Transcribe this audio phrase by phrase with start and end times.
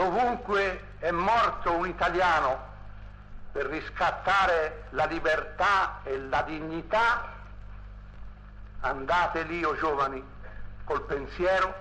[0.00, 2.68] dovunque è morto un italiano
[3.52, 7.34] per riscattare la libertà e la dignità,
[8.80, 10.24] andate lì, o oh giovani,
[10.84, 11.74] col pensiero,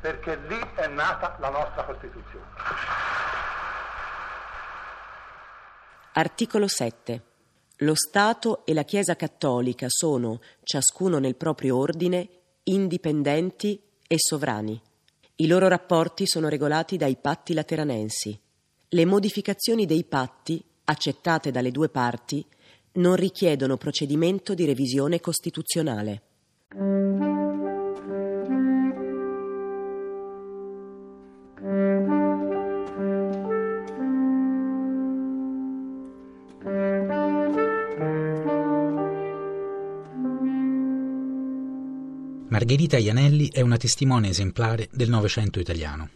[0.00, 2.46] perché lì è nata la nostra Costituzione.
[6.12, 7.22] Articolo 7.
[7.78, 12.28] Lo Stato e la Chiesa Cattolica sono, ciascuno nel proprio ordine,
[12.64, 14.80] indipendenti e sovrani.
[15.42, 18.38] I loro rapporti sono regolati dai patti lateranensi.
[18.90, 22.46] Le modificazioni dei patti, accettate dalle due parti,
[22.92, 26.22] non richiedono procedimento di revisione costituzionale.
[42.62, 46.08] Margherita Ianelli è una testimone esemplare del Novecento italiano.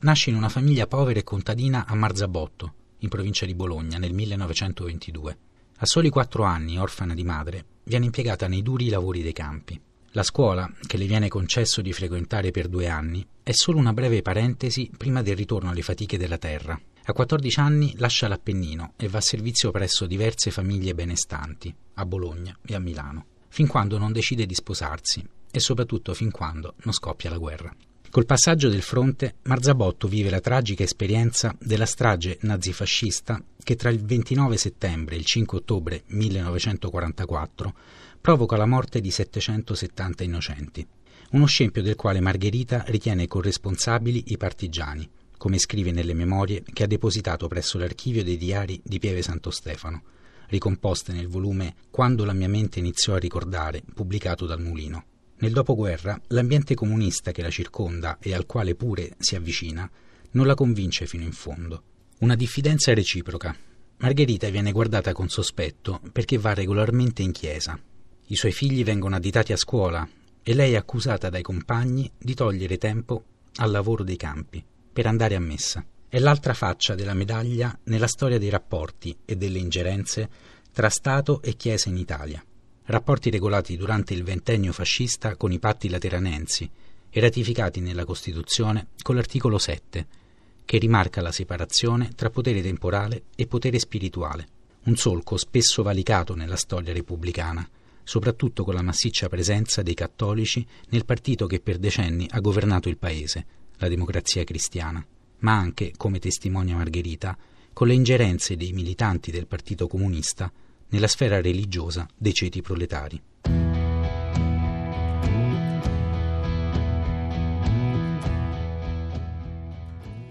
[0.00, 5.38] Nasce in una famiglia povera e contadina a Marzabotto, in provincia di Bologna, nel 1922.
[5.78, 9.80] A soli quattro anni, orfana di madre, viene impiegata nei duri lavori dei campi.
[10.10, 14.20] La scuola, che le viene concesso di frequentare per due anni, è solo una breve
[14.20, 16.78] parentesi prima del ritorno alle fatiche della terra.
[17.04, 22.54] A 14 anni lascia l'Appennino e va a servizio presso diverse famiglie benestanti, a Bologna
[22.62, 27.30] e a Milano, fin quando non decide di sposarsi e soprattutto fin quando non scoppia
[27.30, 27.72] la guerra.
[28.10, 34.04] Col passaggio del fronte, Marzabotto vive la tragica esperienza della strage nazifascista che tra il
[34.04, 37.74] 29 settembre e il 5 ottobre 1944
[38.20, 40.84] provoca la morte di 770 innocenti,
[41.30, 46.88] uno scempio del quale Margherita ritiene corresponsabili i partigiani, come scrive nelle memorie che ha
[46.88, 50.02] depositato presso l'archivio dei diari di Pieve Santo Stefano,
[50.48, 55.04] ricomposte nel volume Quando la mia mente iniziò a ricordare, pubblicato dal Mulino.
[55.36, 59.90] Nel dopoguerra, l'ambiente comunista che la circonda e al quale pure si avvicina
[60.32, 61.82] non la convince fino in fondo.
[62.20, 63.54] Una diffidenza reciproca.
[63.98, 67.78] Margherita viene guardata con sospetto perché va regolarmente in chiesa.
[68.26, 70.08] I suoi figli vengono additati a scuola
[70.42, 73.24] e lei è accusata dai compagni di togliere tempo
[73.56, 75.84] al lavoro dei campi per andare a messa.
[76.08, 80.30] È l'altra faccia della medaglia nella storia dei rapporti e delle ingerenze
[80.72, 82.44] tra Stato e Chiesa in Italia
[82.86, 86.68] rapporti regolati durante il ventennio fascista con i patti lateranensi
[87.08, 90.06] e ratificati nella Costituzione con l'articolo 7,
[90.64, 94.48] che rimarca la separazione tra potere temporale e potere spirituale,
[94.84, 97.66] un solco spesso valicato nella storia repubblicana,
[98.02, 102.98] soprattutto con la massiccia presenza dei cattolici nel partito che per decenni ha governato il
[102.98, 103.46] paese,
[103.78, 105.04] la democrazia cristiana,
[105.38, 107.36] ma anche, come testimonia Margherita,
[107.72, 110.52] con le ingerenze dei militanti del Partito Comunista
[110.94, 113.20] nella sfera religiosa dei ceti proletari.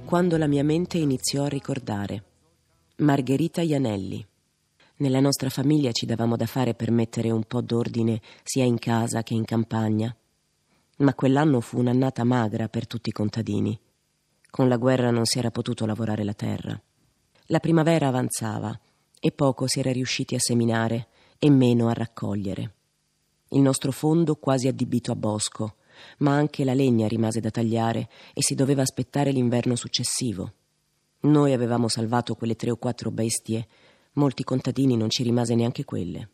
[0.05, 2.23] Quando la mia mente iniziò a ricordare.
[2.97, 4.25] Margherita Ianelli.
[4.97, 9.21] Nella nostra famiglia ci davamo da fare per mettere un po' d'ordine sia in casa
[9.21, 10.15] che in campagna.
[10.99, 13.77] Ma quell'anno fu un'annata magra per tutti i contadini.
[14.49, 16.81] Con la guerra non si era potuto lavorare la terra.
[17.47, 18.79] La primavera avanzava
[19.25, 21.07] e poco si era riusciti a seminare
[21.39, 22.73] e meno a raccogliere.
[23.51, 25.75] Il nostro fondo quasi addibito a bosco,
[26.17, 30.51] ma anche la legna rimase da tagliare e si doveva aspettare l'inverno successivo.
[31.21, 33.65] Noi avevamo salvato quelle tre o quattro bestie,
[34.15, 36.29] molti contadini non ci rimase neanche quelle.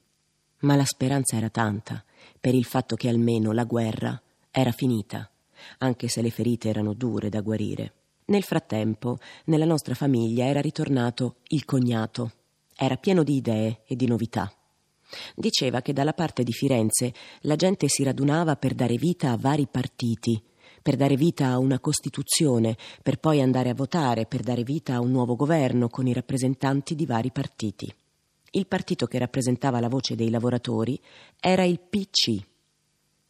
[0.62, 2.04] Ma la speranza era tanta,
[2.40, 4.20] per il fatto che almeno la guerra
[4.50, 5.30] era finita,
[5.78, 7.94] anche se le ferite erano dure da guarire.
[8.26, 12.32] Nel frattempo, nella nostra famiglia era ritornato il cognato,
[12.82, 14.50] era pieno di idee e di novità.
[15.36, 19.68] Diceva che dalla parte di Firenze la gente si radunava per dare vita a vari
[19.70, 20.42] partiti,
[20.82, 25.02] per dare vita a una Costituzione, per poi andare a votare, per dare vita a
[25.02, 27.94] un nuovo governo con i rappresentanti di vari partiti.
[28.52, 30.98] Il partito che rappresentava la voce dei lavoratori
[31.38, 32.38] era il PC.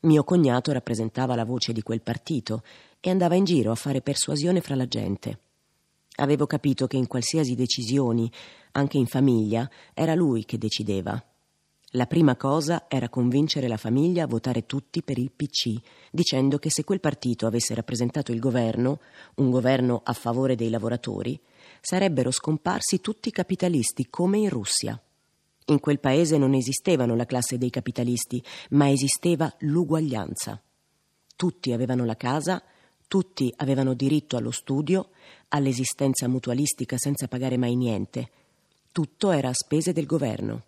[0.02, 2.62] Mio cognato rappresentava la voce di quel partito
[3.00, 5.40] e andava in giro a fare persuasione fra la gente.
[6.18, 8.29] Avevo capito che in qualsiasi decisioni,
[8.72, 11.22] anche in famiglia, era lui che decideva.
[11.94, 15.76] La prima cosa era convincere la famiglia a votare tutti per il PC,
[16.12, 19.00] dicendo che se quel partito avesse rappresentato il governo,
[19.36, 21.40] un governo a favore dei lavoratori,
[21.82, 25.02] sarebbero scomparsi tutti i capitalisti come in Russia.
[25.66, 30.62] In quel paese non esistevano la classe dei capitalisti, ma esisteva l'uguaglianza.
[31.36, 32.62] Tutti avevano la casa,
[33.08, 35.10] tutti avevano diritto allo studio,
[35.48, 38.30] all'esistenza mutualistica senza pagare mai niente.
[38.99, 40.63] Tutto era a spese del governo.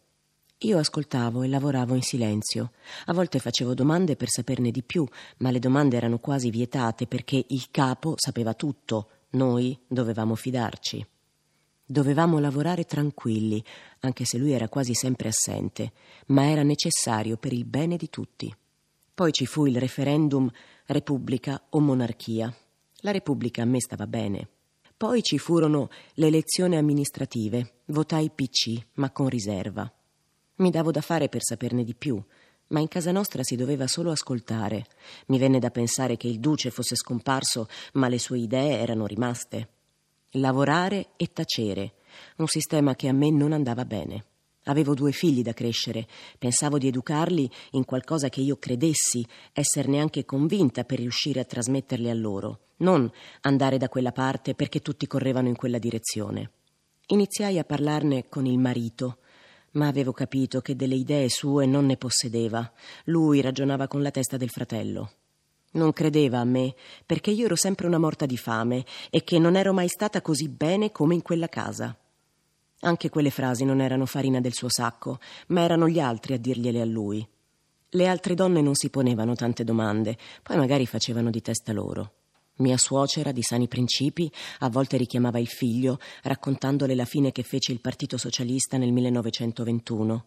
[0.59, 2.71] Io ascoltavo e lavoravo in silenzio.
[3.07, 5.05] A volte facevo domande per saperne di più,
[5.39, 11.05] ma le domande erano quasi vietate perché il capo sapeva tutto, Noi dovevamo fidarci.
[11.85, 13.61] Dovevamo lavorare tranquilli,
[13.99, 15.91] anche se lui era quasi sempre assente,
[16.27, 18.55] ma era necessario per il bene di tutti.
[19.13, 20.49] Poi ci fu il referendum
[20.85, 22.49] Repubblica o monarchia.
[23.01, 24.47] La Repubblica a me stava bene.
[25.01, 27.77] Poi ci furono le elezioni amministrative.
[27.85, 29.91] Votai PC, ma con riserva.
[30.57, 32.23] Mi davo da fare per saperne di più,
[32.67, 34.85] ma in casa nostra si doveva solo ascoltare.
[35.25, 39.69] Mi venne da pensare che il duce fosse scomparso, ma le sue idee erano rimaste.
[40.33, 41.93] Lavorare e tacere,
[42.37, 44.25] un sistema che a me non andava bene.
[44.65, 46.07] Avevo due figli da crescere,
[46.37, 52.07] pensavo di educarli in qualcosa che io credessi, esserne anche convinta per riuscire a trasmetterli
[52.07, 53.09] a loro, non
[53.41, 56.51] andare da quella parte perché tutti correvano in quella direzione.
[57.07, 59.17] Iniziai a parlarne con il marito,
[59.71, 62.71] ma avevo capito che delle idee sue non ne possedeva.
[63.05, 65.11] Lui ragionava con la testa del fratello.
[65.73, 66.75] Non credeva a me,
[67.05, 70.49] perché io ero sempre una morta di fame e che non ero mai stata così
[70.49, 71.97] bene come in quella casa.
[72.81, 76.81] Anche quelle frasi non erano farina del suo sacco, ma erano gli altri a dirgliele
[76.81, 77.25] a lui.
[77.89, 82.13] Le altre donne non si ponevano tante domande, poi magari facevano di testa loro.
[82.57, 87.71] Mia suocera, di sani principi, a volte richiamava il figlio, raccontandole la fine che fece
[87.71, 90.25] il Partito Socialista nel 1921.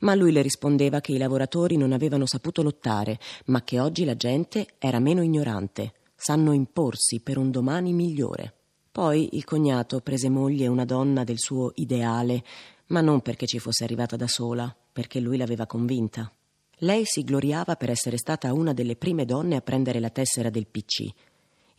[0.00, 4.16] Ma lui le rispondeva che i lavoratori non avevano saputo lottare, ma che oggi la
[4.16, 8.54] gente era meno ignorante, sanno imporsi per un domani migliore.
[8.90, 12.44] Poi il cognato prese moglie una donna del suo ideale,
[12.86, 16.32] ma non perché ci fosse arrivata da sola, perché lui l'aveva convinta.
[16.78, 20.66] Lei si gloriava per essere stata una delle prime donne a prendere la tessera del
[20.66, 21.12] PC.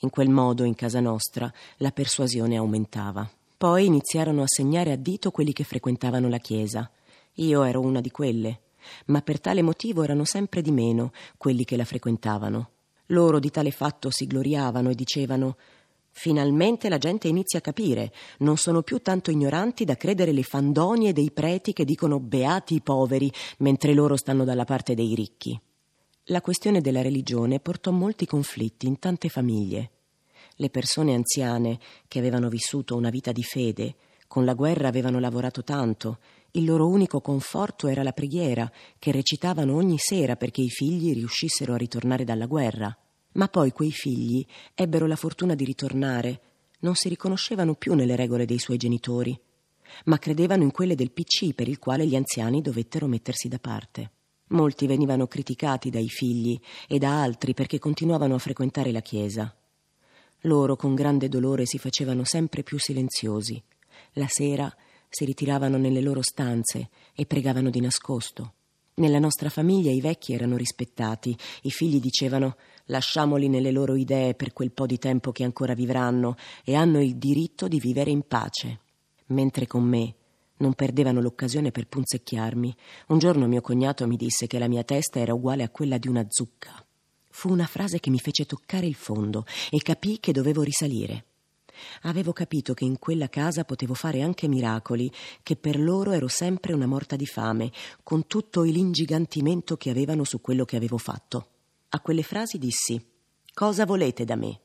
[0.05, 3.27] In quel modo, in casa nostra, la persuasione aumentava.
[3.57, 6.87] Poi iniziarono a segnare a dito quelli che frequentavano la chiesa.
[7.37, 8.59] Io ero una di quelle,
[9.05, 12.69] ma per tale motivo erano sempre di meno quelli che la frequentavano.
[13.07, 15.57] Loro di tale fatto si gloriavano e dicevano
[16.11, 21.13] Finalmente la gente inizia a capire, non sono più tanto ignoranti da credere le fandonie
[21.13, 25.59] dei preti che dicono beati i poveri, mentre loro stanno dalla parte dei ricchi.
[26.25, 29.89] La questione della religione portò molti conflitti in tante famiglie.
[30.57, 33.95] Le persone anziane, che avevano vissuto una vita di fede,
[34.27, 36.19] con la guerra avevano lavorato tanto,
[36.51, 41.73] il loro unico conforto era la preghiera, che recitavano ogni sera perché i figli riuscissero
[41.73, 42.97] a ritornare dalla guerra.
[43.33, 46.41] Ma poi quei figli ebbero la fortuna di ritornare,
[46.79, 49.37] non si riconoscevano più nelle regole dei suoi genitori,
[50.05, 54.11] ma credevano in quelle del PC per il quale gli anziani dovettero mettersi da parte.
[54.49, 59.53] Molti venivano criticati dai figli e da altri perché continuavano a frequentare la chiesa.
[60.45, 63.61] Loro con grande dolore si facevano sempre più silenziosi.
[64.13, 64.71] La sera
[65.09, 68.53] si ritiravano nelle loro stanze e pregavano di nascosto.
[68.95, 74.53] Nella nostra famiglia i vecchi erano rispettati, i figli dicevano lasciamoli nelle loro idee per
[74.53, 78.81] quel po' di tempo che ancora vivranno e hanno il diritto di vivere in pace.
[79.27, 80.13] Mentre con me
[80.57, 82.75] non perdevano l'occasione per punzecchiarmi.
[83.07, 86.07] Un giorno mio cognato mi disse che la mia testa era uguale a quella di
[86.07, 86.84] una zucca.
[87.35, 91.25] Fu una frase che mi fece toccare il fondo e capii che dovevo risalire.
[92.03, 95.11] Avevo capito che in quella casa potevo fare anche miracoli,
[95.43, 97.73] che per loro ero sempre una morta di fame,
[98.03, 101.47] con tutto l'ingigantimento che avevano su quello che avevo fatto.
[101.89, 103.05] A quelle frasi dissi:
[103.53, 104.61] Cosa volete da me?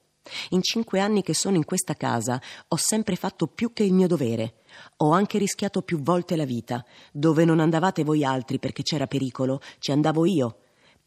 [0.51, 4.07] In cinque anni che sono in questa casa ho sempre fatto più che il mio
[4.07, 4.61] dovere.
[4.99, 6.85] Ho anche rischiato più volte la vita.
[7.11, 10.59] Dove non andavate voi altri perché c'era pericolo, ci andavo io.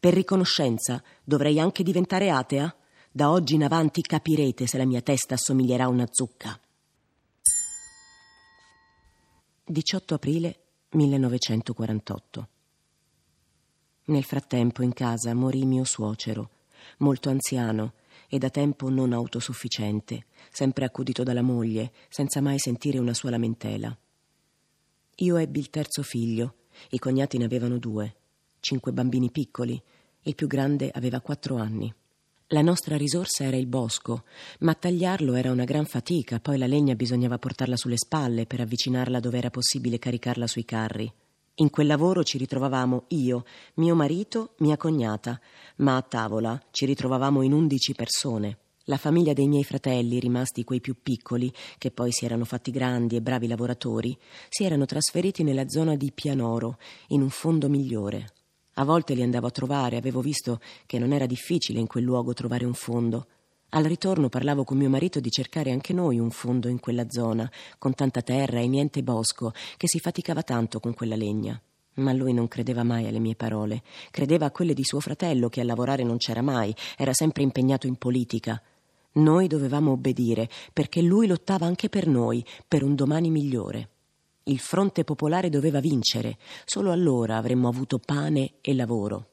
[0.04, 2.76] Per riconoscenza dovrei anche diventare atea?
[3.10, 6.60] Da oggi in avanti capirete se la mia testa assomiglierà a una zucca.
[9.64, 10.58] 18 aprile
[10.90, 12.48] 1948.
[14.04, 16.50] Nel frattempo in casa morì mio suocero,
[16.98, 17.94] molto anziano
[18.28, 23.96] e da tempo non autosufficiente, sempre accudito dalla moglie, senza mai sentire una sua lamentela.
[25.14, 26.56] Io ebbi il terzo figlio,
[26.90, 28.16] i cognati ne avevano due,
[28.64, 29.80] cinque bambini piccoli,
[30.22, 31.92] il più grande aveva quattro anni.
[32.48, 34.24] La nostra risorsa era il bosco,
[34.60, 39.20] ma tagliarlo era una gran fatica, poi la legna bisognava portarla sulle spalle per avvicinarla
[39.20, 41.12] dove era possibile caricarla sui carri.
[41.56, 43.44] In quel lavoro ci ritrovavamo io,
[43.74, 45.38] mio marito, mia cognata,
[45.76, 48.58] ma a tavola ci ritrovavamo in undici persone.
[48.84, 53.16] La famiglia dei miei fratelli, rimasti quei più piccoli, che poi si erano fatti grandi
[53.16, 54.16] e bravi lavoratori,
[54.48, 56.78] si erano trasferiti nella zona di Pianoro,
[57.08, 58.32] in un fondo migliore.
[58.76, 62.32] A volte li andavo a trovare, avevo visto che non era difficile in quel luogo
[62.32, 63.26] trovare un fondo.
[63.70, 67.48] Al ritorno parlavo con mio marito di cercare anche noi un fondo in quella zona,
[67.78, 71.60] con tanta terra e niente bosco, che si faticava tanto con quella legna.
[71.94, 75.60] Ma lui non credeva mai alle mie parole, credeva a quelle di suo fratello che
[75.60, 78.60] a lavorare non c'era mai, era sempre impegnato in politica.
[79.12, 83.90] Noi dovevamo obbedire perché lui lottava anche per noi, per un domani migliore.
[84.46, 86.36] Il fronte popolare doveva vincere,
[86.66, 89.28] solo allora avremmo avuto pane e lavoro.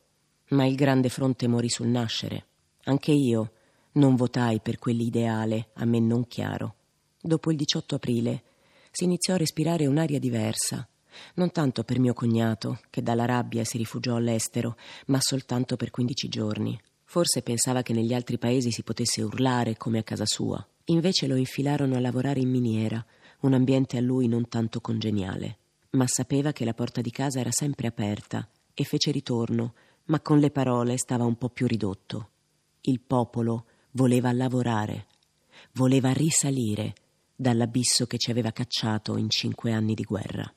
[0.50, 2.46] Ma il grande fronte morì sul nascere.
[2.86, 3.52] Anche io
[3.94, 6.76] non votai per quell'ideale a me non chiaro.
[7.20, 8.44] Dopo il 18 aprile
[8.90, 10.88] si iniziò a respirare un'aria diversa,
[11.36, 14.78] non tanto per mio cognato, che dalla rabbia si rifugiò all'estero,
[15.08, 16.80] ma soltanto per 15 giorni.
[17.04, 20.66] Forse pensava che negli altri paesi si potesse urlare come a casa sua.
[20.86, 23.06] Invece lo infilarono a lavorare in miniera,
[23.42, 25.58] un ambiente a lui non tanto congeniale.
[25.92, 29.74] Ma sapeva che la porta di casa era sempre aperta e fece ritorno,
[30.06, 32.30] ma con le parole stava un po' più ridotto.
[32.82, 35.08] Il popolo voleva lavorare,
[35.74, 36.94] voleva risalire
[37.36, 40.50] dall'abisso che ci aveva cacciato in cinque anni di guerra.